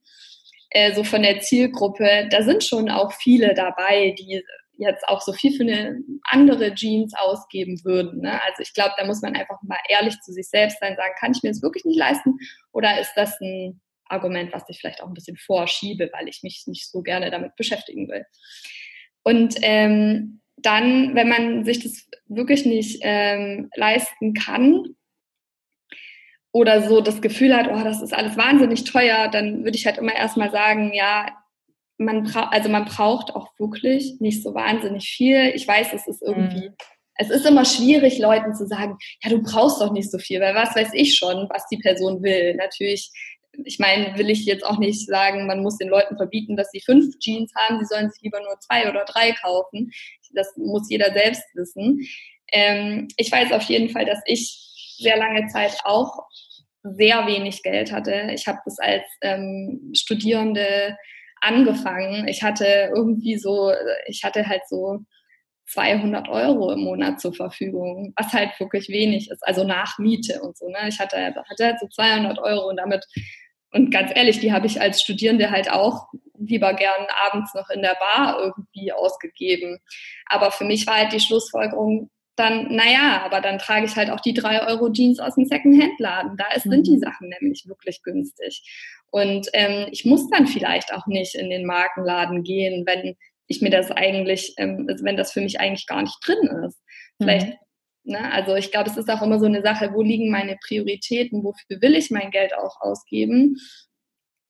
[0.70, 4.42] äh, so von der Zielgruppe, da sind schon auch viele dabei, die
[4.78, 8.22] jetzt auch so viel für eine andere Jeans ausgeben würden.
[8.22, 8.42] Ne?
[8.44, 11.32] Also ich glaube, da muss man einfach mal ehrlich zu sich selbst sein, sagen, kann
[11.32, 12.36] ich mir das wirklich nicht leisten
[12.72, 16.64] oder ist das ein Argument, was ich vielleicht auch ein bisschen vorschiebe, weil ich mich
[16.66, 18.24] nicht so gerne damit beschäftigen will.
[19.22, 24.94] Und ähm, dann, wenn man sich das wirklich nicht ähm, leisten kann,
[26.56, 29.98] oder so das Gefühl hat, oh, das ist alles wahnsinnig teuer, dann würde ich halt
[29.98, 31.26] immer erstmal sagen, ja,
[31.98, 35.52] man braucht, also man braucht auch wirklich nicht so wahnsinnig viel.
[35.54, 36.74] Ich weiß, es ist irgendwie, mhm.
[37.16, 40.54] es ist immer schwierig, Leuten zu sagen, ja, du brauchst doch nicht so viel, weil
[40.54, 42.54] was weiß ich schon, was die Person will.
[42.54, 43.10] Natürlich,
[43.66, 46.80] ich meine, will ich jetzt auch nicht sagen, man muss den Leuten verbieten, dass sie
[46.80, 49.92] fünf Jeans haben, sie sollen sich lieber nur zwei oder drei kaufen.
[50.32, 52.00] Das muss jeder selbst wissen.
[52.50, 54.62] Ähm, ich weiß auf jeden Fall, dass ich
[54.98, 56.26] sehr lange Zeit auch
[56.94, 58.30] sehr wenig Geld hatte.
[58.34, 60.96] Ich habe das als ähm, Studierende
[61.40, 62.28] angefangen.
[62.28, 63.72] Ich hatte irgendwie so,
[64.06, 65.00] ich hatte halt so
[65.68, 70.56] 200 Euro im Monat zur Verfügung, was halt wirklich wenig ist, also nach Miete und
[70.56, 70.68] so.
[70.68, 70.88] Ne?
[70.88, 73.04] Ich hatte, hatte halt so 200 Euro und damit,
[73.72, 76.06] und ganz ehrlich, die habe ich als Studierende halt auch
[76.38, 79.78] lieber gern abends noch in der Bar irgendwie ausgegeben.
[80.26, 84.20] Aber für mich war halt die Schlussfolgerung, dann, naja, aber dann trage ich halt auch
[84.20, 86.36] die drei Euro Jeans aus dem Secondhand-Laden.
[86.36, 86.70] Da ist, mhm.
[86.70, 87.00] sind die mhm.
[87.00, 88.62] Sachen nämlich wirklich günstig.
[89.10, 93.70] Und ähm, ich muss dann vielleicht auch nicht in den Markenladen gehen, wenn ich mir
[93.70, 96.82] das eigentlich, ähm, also wenn das für mich eigentlich gar nicht drin ist.
[97.18, 97.46] Vielleicht,
[98.04, 98.12] mhm.
[98.12, 101.42] ne, also ich glaube, es ist auch immer so eine Sache, wo liegen meine Prioritäten,
[101.42, 103.56] wofür will ich mein Geld auch ausgeben?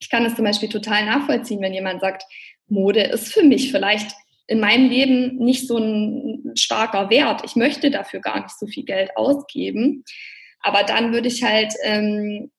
[0.00, 2.24] Ich kann es zum Beispiel total nachvollziehen, wenn jemand sagt,
[2.68, 4.12] Mode ist für mich vielleicht
[4.46, 7.42] in meinem Leben nicht so ein starker Wert.
[7.44, 10.04] Ich möchte dafür gar nicht so viel Geld ausgeben.
[10.60, 12.50] Aber dann würde ich halt ähm,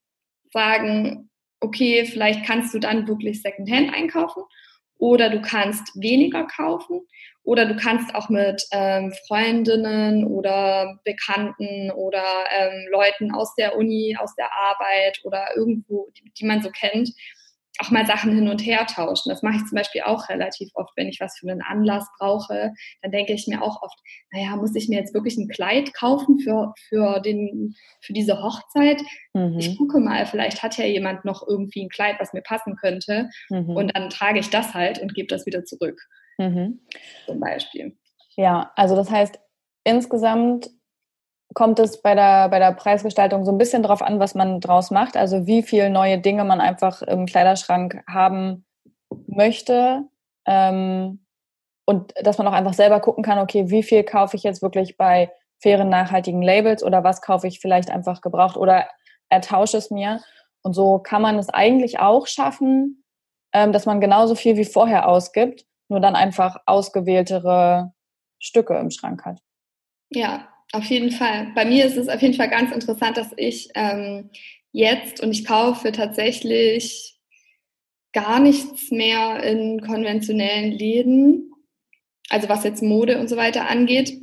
[0.52, 4.44] sagen, okay, vielleicht kannst du dann wirklich Secondhand einkaufen
[4.98, 7.02] oder du kannst weniger kaufen
[7.44, 14.18] oder du kannst auch mit ähm, Freundinnen oder Bekannten oder ähm, Leuten aus der Uni,
[14.20, 17.10] aus der Arbeit oder irgendwo, die, die man so kennt,
[17.80, 19.30] auch mal Sachen hin und her tauschen.
[19.30, 22.74] Das mache ich zum Beispiel auch relativ oft, wenn ich was für einen Anlass brauche.
[23.02, 24.00] Dann denke ich mir auch oft,
[24.32, 29.02] naja, muss ich mir jetzt wirklich ein Kleid kaufen für, für, den, für diese Hochzeit?
[29.34, 29.60] Mhm.
[29.60, 33.30] Ich gucke mal, vielleicht hat ja jemand noch irgendwie ein Kleid, was mir passen könnte.
[33.50, 33.76] Mhm.
[33.76, 36.02] Und dann trage ich das halt und gebe das wieder zurück.
[36.38, 36.80] Mhm.
[37.26, 37.98] Zum Beispiel.
[38.36, 39.40] Ja, also das heißt,
[39.84, 40.70] insgesamt
[41.54, 44.92] kommt es bei der, bei der Preisgestaltung so ein bisschen drauf an, was man draus
[44.92, 45.18] macht.
[45.18, 48.66] Also wie viele neue Dinge man einfach im Kleiderschrank haben
[49.28, 50.04] möchte.
[50.46, 51.26] Ähm,
[51.86, 54.98] und dass man auch einfach selber gucken kann, okay, wie viel kaufe ich jetzt wirklich
[54.98, 58.88] bei fairen, nachhaltigen Labels oder was kaufe ich vielleicht einfach gebraucht oder
[59.30, 60.22] ertausche es mir.
[60.62, 63.04] Und so kann man es eigentlich auch schaffen,
[63.54, 67.94] ähm, dass man genauso viel wie vorher ausgibt, nur dann einfach ausgewähltere
[68.40, 69.40] Stücke im Schrank hat.
[70.10, 71.52] Ja, auf jeden Fall.
[71.56, 74.30] Bei mir ist es auf jeden Fall ganz interessant, dass ich ähm,
[74.72, 77.18] jetzt und ich kaufe tatsächlich
[78.14, 81.52] gar nichts mehr in konventionellen Läden,
[82.30, 84.18] also was jetzt Mode und so weiter angeht,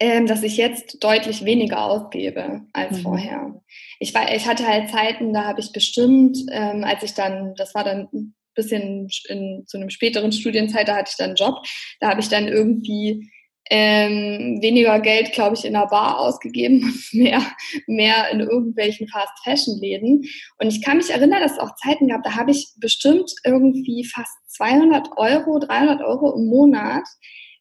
[0.00, 3.02] ähm, dass ich jetzt deutlich weniger ausgebe als mhm.
[3.02, 3.62] vorher.
[4.00, 7.74] Ich, war, ich hatte halt Zeiten, da habe ich bestimmt, ähm, als ich dann, das
[7.74, 11.64] war dann ein bisschen in, zu einem späteren Studienzeit, da hatte ich dann einen Job,
[12.00, 13.30] da habe ich dann irgendwie
[13.74, 17.40] ähm, weniger Geld, glaube ich, in der Bar ausgegeben und mehr,
[17.86, 20.24] mehr in irgendwelchen Fast-Fashion-Läden.
[20.58, 24.04] Und ich kann mich erinnern, dass es auch Zeiten gab, da habe ich bestimmt irgendwie
[24.04, 27.04] fast 200 Euro, 300 Euro im Monat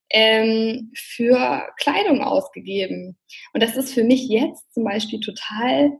[0.09, 3.17] ähm, für Kleidung ausgegeben.
[3.53, 5.93] Und das ist für mich jetzt zum Beispiel total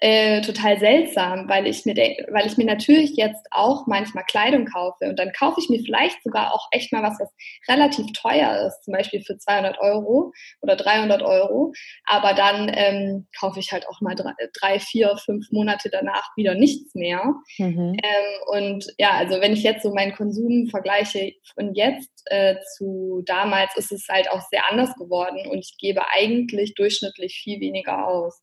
[0.00, 5.08] äh, total seltsam, weil ich mir weil ich mir natürlich jetzt auch manchmal Kleidung kaufe
[5.08, 7.32] und dann kaufe ich mir vielleicht sogar auch echt mal was, was
[7.68, 11.72] relativ teuer ist, zum Beispiel für 200 Euro oder 300 Euro,
[12.04, 16.54] aber dann ähm, kaufe ich halt auch mal drei, drei, vier, fünf Monate danach wieder
[16.54, 17.22] nichts mehr.
[17.58, 17.96] Mhm.
[18.02, 23.22] Ähm, und ja, also wenn ich jetzt so meinen Konsum vergleiche von jetzt äh, zu
[23.26, 28.06] damals, ist es halt auch sehr anders geworden und ich gebe eigentlich durchschnittlich viel weniger
[28.06, 28.42] aus.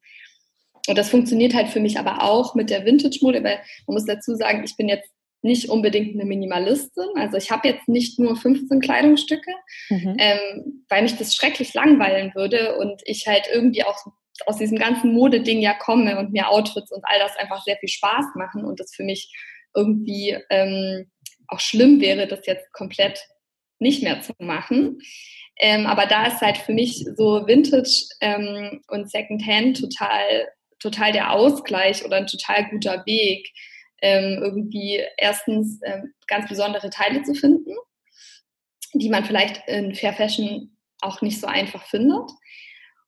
[0.88, 4.36] Und das funktioniert halt für mich aber auch mit der Vintage-Mode, weil man muss dazu
[4.36, 5.10] sagen, ich bin jetzt
[5.44, 7.10] nicht unbedingt eine Minimalistin.
[7.16, 9.52] Also ich habe jetzt nicht nur 15 Kleidungsstücke,
[9.90, 10.16] mhm.
[10.20, 13.98] ähm, weil mich das schrecklich langweilen würde und ich halt irgendwie auch
[14.46, 17.90] aus diesem ganzen Modeding ja komme und mir Outfits und all das einfach sehr viel
[17.90, 19.32] Spaß machen und das für mich
[19.76, 21.12] irgendwie ähm,
[21.48, 23.20] auch schlimm wäre, das jetzt komplett
[23.80, 25.00] nicht mehr zu machen.
[25.60, 30.48] Ähm, aber da ist halt für mich so Vintage ähm, und Secondhand total
[30.82, 33.52] total der Ausgleich oder ein total guter Weg,
[34.02, 37.76] ähm, irgendwie erstens ähm, ganz besondere Teile zu finden,
[38.94, 42.30] die man vielleicht in Fair Fashion auch nicht so einfach findet.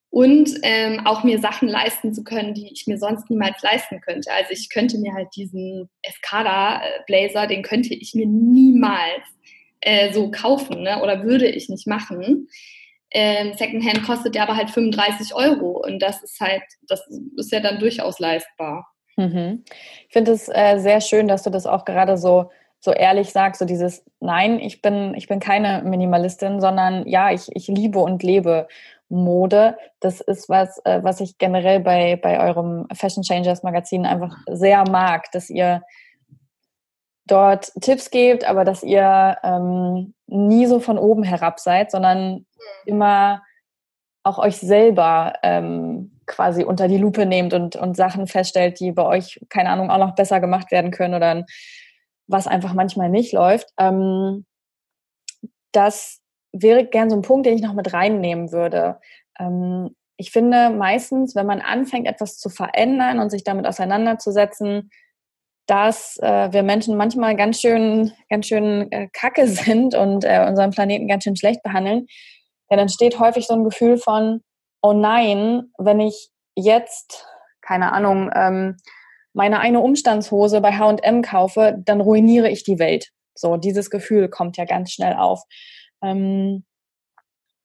[0.10, 4.32] Und ähm, auch mir Sachen leisten zu können, die ich mir sonst niemals leisten könnte.
[4.32, 9.24] Also ich könnte mir halt diesen Escada-Blazer, den könnte ich mir niemals
[9.82, 11.02] äh, so kaufen ne?
[11.02, 12.48] oder würde ich nicht machen.
[13.14, 17.60] Ähm, Secondhand kostet der aber halt 35 Euro und das ist halt, das ist ja
[17.60, 18.88] dann durchaus leistbar.
[19.18, 19.64] Mhm.
[20.08, 22.50] Ich finde es äh, sehr schön, dass du das auch gerade so
[22.80, 27.48] so ehrlich sagst, so dieses Nein, ich bin ich bin keine Minimalistin, sondern ja, ich
[27.54, 28.68] ich liebe und lebe
[29.10, 29.78] Mode.
[30.00, 34.84] Das ist was, äh, was ich generell bei bei eurem Fashion Changers Magazin einfach sehr
[34.90, 35.84] mag, dass ihr
[37.26, 42.46] dort Tipps gebt, aber dass ihr ähm, nie so von oben herab seid, sondern
[42.86, 43.42] immer
[44.24, 49.06] auch euch selber ähm, quasi unter die Lupe nehmt und, und Sachen feststellt, die bei
[49.06, 51.46] euch, keine Ahnung, auch noch besser gemacht werden können oder
[52.28, 53.70] was einfach manchmal nicht läuft.
[53.78, 54.46] Ähm,
[55.72, 56.22] das
[56.54, 59.00] wäre gern so ein Punkt, den ich noch mit reinnehmen würde.
[59.38, 64.90] Ähm, ich finde meistens, wenn man anfängt, etwas zu verändern und sich damit auseinanderzusetzen,
[65.66, 70.72] dass äh, wir Menschen manchmal ganz schön, ganz schön äh, kacke sind und äh, unseren
[70.72, 72.08] Planeten ganz schön schlecht behandeln,
[72.70, 74.42] dann entsteht häufig so ein Gefühl von,
[74.82, 77.26] oh nein, wenn ich jetzt,
[77.62, 78.78] keine Ahnung, ähm,
[79.34, 83.10] meine eine Umstandshose bei H&M kaufe, dann ruiniere ich die Welt.
[83.36, 85.42] So, dieses Gefühl kommt ja ganz schnell auf.
[86.04, 86.66] Ähm,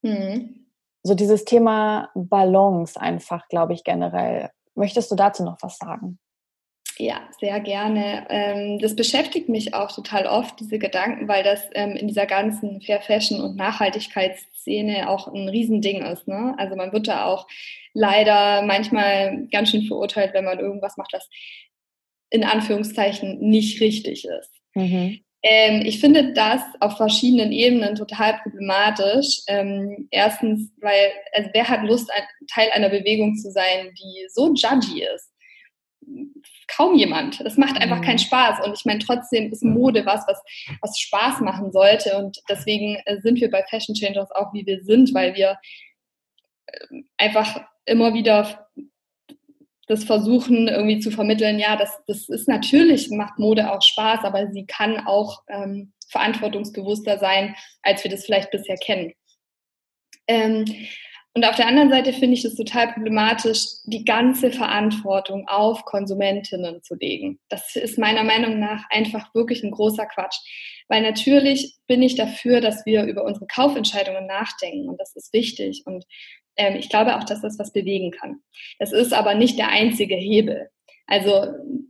[0.02, 0.66] hm.
[1.02, 4.50] So dieses Thema Balance einfach, glaube ich, generell.
[4.74, 6.18] Möchtest du dazu noch was sagen?
[6.98, 8.26] Ja, sehr gerne.
[8.28, 12.80] Ähm, das beschäftigt mich auch total oft, diese Gedanken, weil das ähm, in dieser ganzen
[12.80, 16.26] Fair Fashion und Nachhaltigkeitsszene auch ein Riesending ist.
[16.26, 16.54] Ne?
[16.58, 17.46] Also man wird da auch
[17.94, 21.28] leider manchmal ganz schön verurteilt, wenn man irgendwas macht, das
[22.30, 24.50] in Anführungszeichen nicht richtig ist.
[24.74, 25.20] Mhm.
[25.44, 29.42] Ähm, ich finde das auf verschiedenen Ebenen total problematisch.
[29.46, 34.52] Ähm, erstens, weil, also wer hat Lust, ein Teil einer Bewegung zu sein, die so
[34.52, 35.30] judgy ist?
[36.68, 37.40] Kaum jemand.
[37.40, 38.26] Es macht einfach keinen mhm.
[38.26, 38.66] Spaß.
[38.66, 40.42] Und ich meine, trotzdem ist Mode was, was,
[40.80, 42.16] was Spaß machen sollte.
[42.18, 45.58] Und deswegen äh, sind wir bei Fashion Changers auch, wie wir sind, weil wir
[46.66, 48.68] äh, einfach immer wieder
[49.88, 54.48] das versuchen irgendwie zu vermitteln, ja, das, das ist natürlich, macht Mode auch Spaß, aber
[54.52, 59.14] sie kann auch ähm, verantwortungsbewusster sein, als wir das vielleicht bisher kennen.
[60.26, 60.66] Ähm,
[61.34, 66.82] und auf der anderen Seite finde ich es total problematisch, die ganze Verantwortung auf Konsumentinnen
[66.82, 67.38] zu legen.
[67.48, 70.36] Das ist meiner Meinung nach einfach wirklich ein großer Quatsch.
[70.88, 75.82] Weil natürlich bin ich dafür, dass wir über unsere Kaufentscheidungen nachdenken und das ist wichtig.
[75.84, 76.04] Und
[76.56, 78.40] ähm, ich glaube auch, dass das was bewegen kann.
[78.78, 80.70] Das ist aber nicht der einzige Hebel.
[81.06, 81.46] Also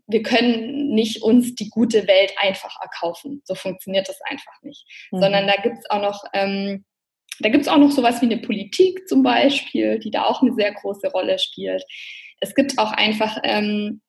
[0.07, 3.42] wir können nicht uns die gute Welt einfach erkaufen.
[3.44, 4.85] So funktioniert das einfach nicht.
[5.11, 5.20] Mhm.
[5.20, 6.85] Sondern da gibt es auch noch ähm,
[7.40, 10.55] da gibt es auch noch sowas wie eine Politik zum Beispiel, die da auch eine
[10.55, 11.85] sehr große Rolle spielt.
[12.40, 14.01] Es gibt auch einfach ähm,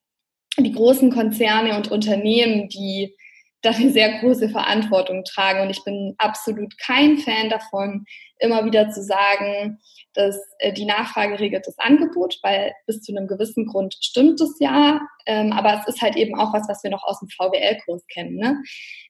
[0.57, 3.15] die großen Konzerne und Unternehmen, die
[3.61, 5.61] da eine sehr große Verantwortung tragen.
[5.61, 8.05] Und ich bin absolut kein Fan davon,
[8.39, 9.79] immer wieder zu sagen,
[10.13, 14.55] dass äh, die Nachfrage regelt das Angebot, weil bis zu einem gewissen Grund stimmt es
[14.59, 15.01] ja.
[15.25, 18.37] Ähm, aber es ist halt eben auch was, was wir noch aus dem VWL-Kurs kennen.
[18.37, 18.57] Ne?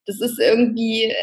[0.05, 1.15] Das ist irgendwie, äh,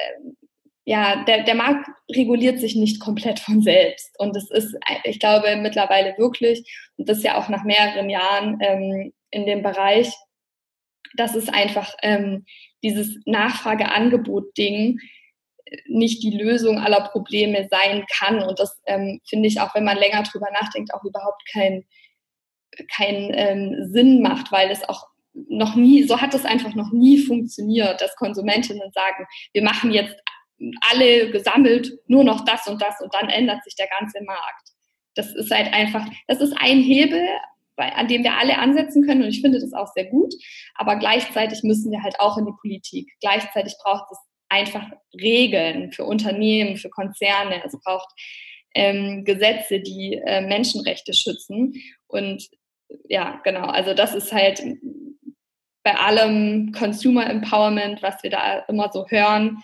[0.88, 4.14] ja, der, der Markt reguliert sich nicht komplett von selbst.
[4.18, 6.62] Und das ist, ich glaube, mittlerweile wirklich,
[6.96, 10.14] und das ja auch nach mehreren Jahren ähm, in dem Bereich,
[11.16, 12.46] dass es einfach ähm,
[12.84, 15.00] dieses Nachfrage-Angebot-Ding
[15.88, 18.40] nicht die Lösung aller Probleme sein kann.
[18.44, 21.84] Und das ähm, finde ich auch, wenn man länger drüber nachdenkt, auch überhaupt keinen
[22.94, 27.18] kein, ähm, Sinn macht, weil es auch noch nie, so hat es einfach noch nie
[27.18, 30.14] funktioniert, dass Konsumentinnen sagen, wir machen jetzt
[30.90, 34.70] alle gesammelt nur noch das und das und dann ändert sich der ganze Markt.
[35.14, 37.26] Das ist halt einfach, das ist ein Hebel,
[37.76, 40.32] an dem wir alle ansetzen können und ich finde das auch sehr gut.
[40.74, 43.12] Aber gleichzeitig müssen wir halt auch in die Politik.
[43.20, 44.86] Gleichzeitig braucht es einfach
[45.20, 47.62] Regeln für Unternehmen, für Konzerne.
[47.64, 48.08] Es braucht
[48.74, 51.74] ähm, Gesetze, die äh, Menschenrechte schützen.
[52.06, 52.48] Und
[53.08, 54.62] ja, genau, also das ist halt
[55.82, 59.62] bei allem Consumer Empowerment, was wir da immer so hören,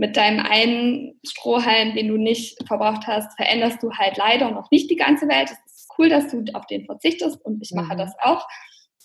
[0.00, 4.90] mit deinem einen Strohhalm, den du nicht verbraucht hast, veränderst du halt leider noch nicht
[4.90, 5.50] die ganze Welt.
[5.50, 7.98] Es ist cool, dass du auf den verzichtest und ich mache mhm.
[7.98, 8.48] das auch.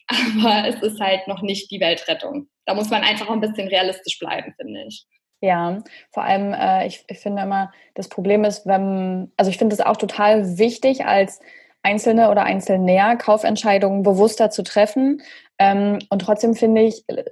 [0.07, 2.47] Aber es ist halt noch nicht die Weltrettung.
[2.65, 5.05] Da muss man einfach ein bisschen realistisch bleiben, finde ich.
[5.41, 5.79] Ja,
[6.13, 9.81] vor allem, äh, ich, ich finde immer, das Problem ist, wenn, also ich finde es
[9.81, 11.41] auch total wichtig, als
[11.83, 15.21] Einzelne oder Einzelnäher Kaufentscheidungen bewusster zu treffen.
[15.59, 17.25] Ähm, und trotzdem finde ich, äh,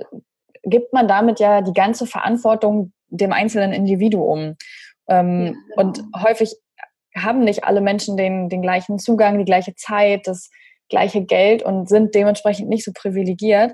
[0.64, 4.56] gibt man damit ja die ganze Verantwortung dem einzelnen Individuum.
[5.08, 5.60] Ähm, ja, genau.
[5.76, 6.56] Und häufig
[7.16, 10.50] haben nicht alle Menschen den, den gleichen Zugang, die gleiche Zeit, das
[10.90, 13.74] gleiche Geld und sind dementsprechend nicht so privilegiert.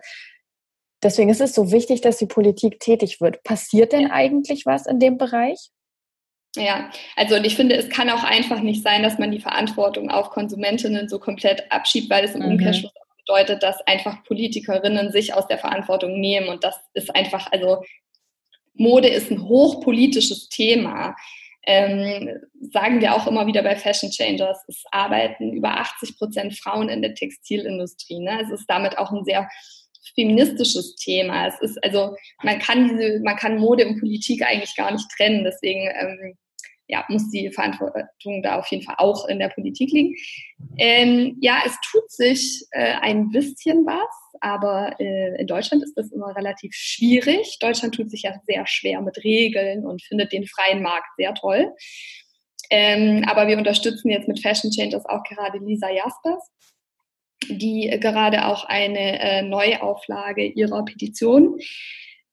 [1.01, 3.43] Deswegen ist es so wichtig, dass die Politik tätig wird.
[3.43, 5.69] Passiert denn eigentlich was in dem Bereich?
[6.55, 10.09] Ja, also und ich finde, es kann auch einfach nicht sein, dass man die Verantwortung
[10.09, 12.53] auf Konsumentinnen so komplett abschiebt, weil es im mhm.
[12.53, 12.91] Umkehrschluss
[13.25, 17.83] bedeutet, dass einfach Politikerinnen sich aus der Verantwortung nehmen und das ist einfach, also
[18.79, 21.15] Mode ist ein hochpolitisches Thema.
[21.63, 22.29] Ähm,
[22.71, 27.01] sagen wir auch immer wieder bei Fashion Changers, es arbeiten über 80 Prozent Frauen in
[27.01, 28.19] der Textilindustrie.
[28.19, 28.41] Ne?
[28.41, 29.47] Es ist damit auch ein sehr
[30.15, 31.47] feministisches Thema.
[31.47, 35.43] Es ist also, man kann diese, man kann Mode und Politik eigentlich gar nicht trennen.
[35.43, 36.37] Deswegen ähm,
[36.87, 40.15] ja, muss die Verantwortung da auf jeden Fall auch in der Politik liegen.
[40.77, 44.09] Ähm, ja, es tut sich äh, ein bisschen was,
[44.41, 47.57] aber äh, in Deutschland ist das immer relativ schwierig.
[47.59, 51.73] Deutschland tut sich ja sehr schwer mit Regeln und findet den freien Markt sehr toll.
[52.69, 56.51] Ähm, aber wir unterstützen jetzt mit Fashion Changers auch gerade Lisa Jaspers,
[57.47, 61.59] die gerade auch eine äh, Neuauflage ihrer Petition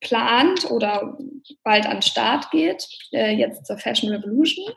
[0.00, 1.16] plant oder
[1.62, 4.72] bald an den Start geht, äh, jetzt zur Fashion Revolution.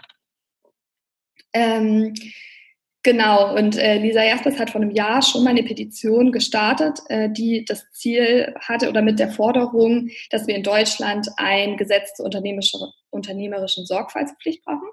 [1.54, 2.14] Ähm,
[3.04, 7.30] genau, und äh, Lisa Jaspers hat vor einem Jahr schon mal eine Petition gestartet, äh,
[7.30, 12.26] die das Ziel hatte oder mit der Forderung, dass wir in Deutschland ein Gesetz zur
[12.26, 14.90] unternehmerischen Sorgfaltspflicht brauchen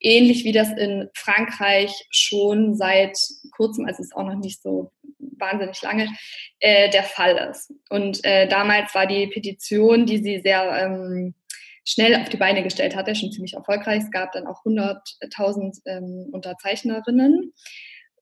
[0.00, 3.16] ähnlich wie das in Frankreich schon seit
[3.52, 6.08] kurzem, also es ist auch noch nicht so wahnsinnig lange,
[6.58, 7.72] äh, der Fall ist.
[7.88, 11.34] Und äh, damals war die Petition, die sie sehr ähm,
[11.90, 14.02] schnell auf die Beine gestellt hatte, schon ziemlich erfolgreich.
[14.04, 17.52] Es gab dann auch 100.000 ähm, Unterzeichnerinnen.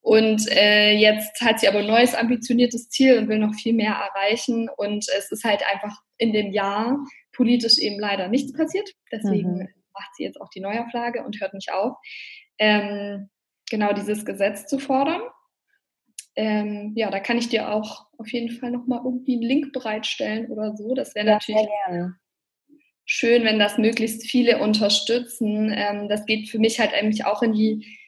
[0.00, 3.92] Und äh, jetzt hat sie aber ein neues ambitioniertes Ziel und will noch viel mehr
[3.92, 4.68] erreichen.
[4.76, 6.98] Und es ist halt einfach in dem Jahr
[7.33, 8.88] politisch eben leider nichts passiert.
[9.12, 11.96] Deswegen mhm macht sie jetzt auch die Neuauflage und hört nicht auf,
[12.59, 13.28] ähm,
[13.70, 15.22] genau dieses Gesetz zu fordern.
[16.37, 20.50] Ähm, ja, da kann ich dir auch auf jeden Fall nochmal irgendwie einen Link bereitstellen
[20.50, 20.94] oder so.
[20.94, 21.68] Das wäre ja, natürlich
[23.09, 25.73] schön, wenn das möglichst viele unterstützen.
[25.75, 27.99] Ähm, das geht für mich halt eigentlich auch in die,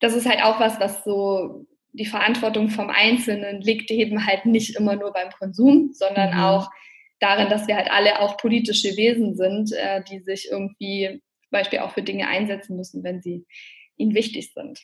[0.00, 4.76] das ist halt auch was, was so die Verantwortung vom Einzelnen liegt eben halt nicht
[4.76, 6.40] immer nur beim Konsum, sondern mhm.
[6.40, 6.70] auch
[7.20, 11.92] darin, dass wir halt alle auch politische Wesen sind, äh, die sich irgendwie Beispiel auch
[11.92, 13.46] für Dinge einsetzen müssen, wenn sie
[13.96, 14.80] ihnen wichtig sind.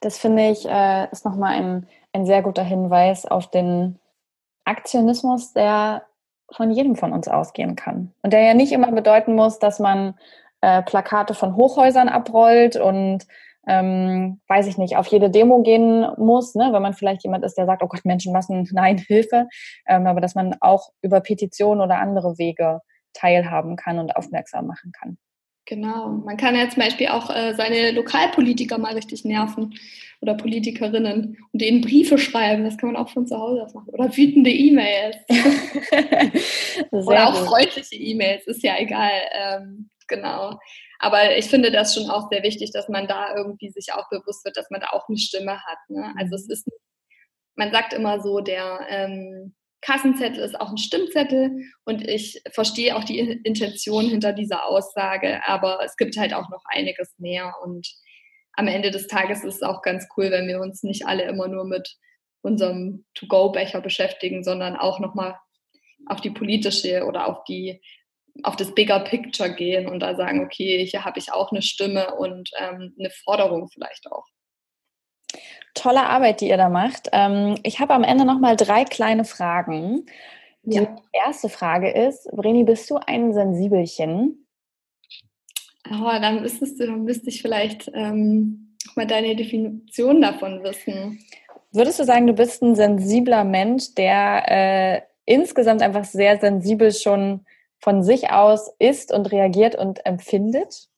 [0.00, 3.98] Das finde ich äh, ist nochmal ein, ein sehr guter Hinweis auf den
[4.64, 6.06] Aktionismus, der
[6.52, 8.12] von jedem von uns ausgehen kann.
[8.22, 10.14] Und der ja nicht immer bedeuten muss, dass man
[10.60, 13.26] äh, Plakate von Hochhäusern abrollt und
[13.66, 16.70] ähm, weiß ich nicht, auf jede Demo gehen muss, ne?
[16.72, 19.48] wenn man vielleicht jemand ist, der sagt, oh Gott, Menschenmassen, nein, Hilfe,
[19.86, 22.80] ähm, aber dass man auch über Petitionen oder andere Wege
[23.14, 25.18] teilhaben kann und aufmerksam machen kann.
[25.66, 26.08] Genau.
[26.24, 29.74] Man kann ja zum Beispiel auch äh, seine Lokalpolitiker mal richtig nerven
[30.20, 32.64] oder Politikerinnen und denen Briefe schreiben.
[32.64, 33.90] Das kann man auch von zu Hause aus machen.
[33.90, 35.16] Oder wütende E-Mails.
[36.90, 37.48] oder auch gut.
[37.48, 39.12] freundliche E-Mails, ist ja egal.
[39.32, 40.58] Ähm, genau.
[40.98, 44.44] Aber ich finde das schon auch sehr wichtig, dass man da irgendwie sich auch bewusst
[44.44, 45.78] wird, dass man da auch eine Stimme hat.
[45.88, 46.14] Ne?
[46.18, 46.68] Also es ist,
[47.56, 49.54] man sagt immer so, der ähm,
[49.84, 55.80] Kassenzettel ist auch ein Stimmzettel und ich verstehe auch die Intention hinter dieser Aussage, aber
[55.84, 57.86] es gibt halt auch noch einiges mehr und
[58.54, 61.48] am Ende des Tages ist es auch ganz cool, wenn wir uns nicht alle immer
[61.48, 61.96] nur mit
[62.40, 65.38] unserem To-Go-Becher beschäftigen, sondern auch nochmal
[66.06, 67.82] auf die politische oder auf die
[68.42, 72.16] auf das Bigger Picture gehen und da sagen, okay, hier habe ich auch eine Stimme
[72.16, 74.24] und ähm, eine Forderung vielleicht auch
[75.74, 77.08] tolle Arbeit, die ihr da macht.
[77.12, 80.06] Ähm, ich habe am Ende noch mal drei kleine Fragen.
[80.62, 80.96] Die ja.
[81.12, 84.46] erste Frage ist, Vreni, bist du ein Sensibelchen?
[85.90, 91.18] Oh, dann müsstest du, dann müsste ich vielleicht ähm, mal deine Definition davon wissen.
[91.72, 97.44] Würdest du sagen, du bist ein sensibler Mensch, der äh, insgesamt einfach sehr sensibel schon
[97.78, 100.88] von sich aus ist und reagiert und empfindet?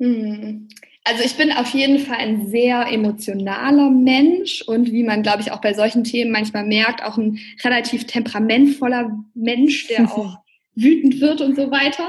[0.00, 0.68] Hm.
[1.04, 5.50] Also ich bin auf jeden Fall ein sehr emotionaler Mensch und wie man, glaube ich,
[5.50, 10.38] auch bei solchen Themen manchmal merkt, auch ein relativ temperamentvoller Mensch, der auch
[10.74, 12.08] wütend wird und so weiter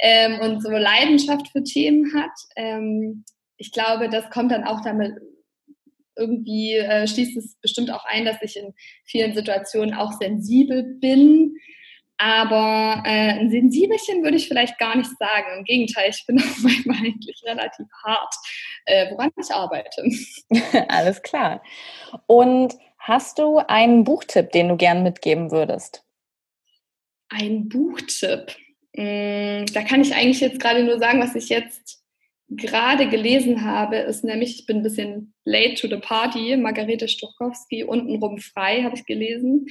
[0.00, 2.32] ähm, und so Leidenschaft für Themen hat.
[2.56, 3.24] Ähm,
[3.58, 5.14] ich glaube, das kommt dann auch damit
[6.16, 8.74] irgendwie äh, schließt es bestimmt auch ein, dass ich in
[9.04, 11.54] vielen Situationen auch sensibel bin
[12.18, 15.58] aber äh, ein Sensibelchen würde ich vielleicht gar nicht sagen.
[15.58, 18.34] Im Gegenteil, ich bin auch manchmal eigentlich relativ hart,
[18.86, 20.04] äh, woran ich arbeite.
[20.88, 21.62] Alles klar.
[22.26, 26.04] Und hast du einen Buchtipp, den du gern mitgeben würdest?
[27.28, 28.56] Ein Buchtipp.
[28.96, 32.02] Hm, da kann ich eigentlich jetzt gerade nur sagen, was ich jetzt
[32.48, 37.84] gerade gelesen habe, ist nämlich, ich bin ein bisschen late to the party, Margarete Stuchkowski,
[37.84, 39.66] untenrum frei, habe ich gelesen.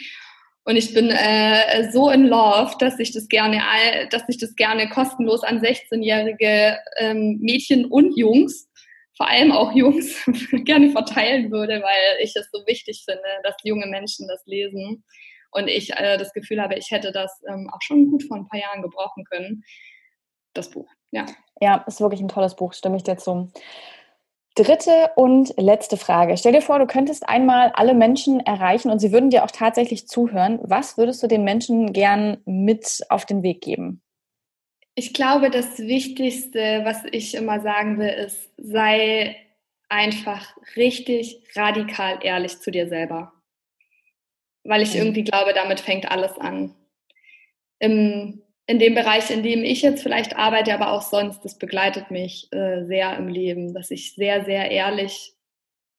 [0.66, 3.62] Und ich bin äh, so in love, dass ich das gerne,
[4.10, 8.68] dass ich das gerne kostenlos an 16-jährige ähm, Mädchen und Jungs,
[9.16, 10.26] vor allem auch Jungs,
[10.66, 15.04] gerne verteilen würde, weil ich es so wichtig finde, dass junge Menschen das lesen.
[15.52, 18.48] Und ich äh, das Gefühl habe, ich hätte das ähm, auch schon gut vor ein
[18.48, 19.64] paar Jahren gebrauchen können.
[20.54, 21.28] Das Buch, ja.
[21.62, 23.52] Ja, ist wirklich ein tolles Buch, stimme ich dir zu.
[24.56, 26.38] Dritte und letzte Frage.
[26.38, 30.08] Stell dir vor, du könntest einmal alle Menschen erreichen und sie würden dir auch tatsächlich
[30.08, 30.60] zuhören.
[30.64, 34.02] Was würdest du den Menschen gern mit auf den Weg geben?
[34.96, 39.36] Ich glaube, das Wichtigste, was ich immer sagen will, ist, sei
[39.90, 43.34] einfach richtig radikal ehrlich zu dir selber.
[44.64, 46.74] Weil ich irgendwie glaube, damit fängt alles an.
[47.80, 52.10] Im in dem Bereich, in dem ich jetzt vielleicht arbeite, aber auch sonst, das begleitet
[52.10, 55.34] mich äh, sehr im Leben, dass ich sehr, sehr ehrlich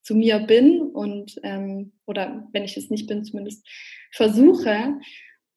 [0.02, 3.66] zu mir bin und ähm, oder wenn ich es nicht bin, zumindest
[4.12, 4.94] versuche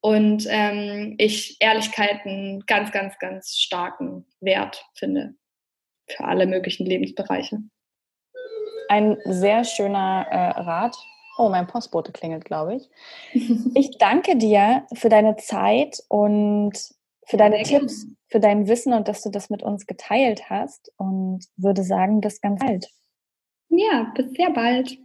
[0.00, 5.34] und ähm, ich Ehrlichkeit einen ganz, ganz, ganz starken Wert finde
[6.08, 7.58] für alle möglichen Lebensbereiche.
[8.88, 10.96] Ein sehr schöner äh, Rat.
[11.38, 12.90] Oh, mein Postbote klingelt, glaube ich.
[13.74, 16.72] Ich danke dir für deine Zeit und
[17.30, 21.46] für deine Tipps, für dein Wissen und dass du das mit uns geteilt hast und
[21.56, 22.88] würde sagen, bis ganz bald.
[23.68, 24.98] Ja, bis sehr bald.